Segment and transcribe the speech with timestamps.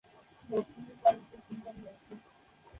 [0.49, 2.13] বর্তমানে তাদের দুই সন্তান রয়েছে।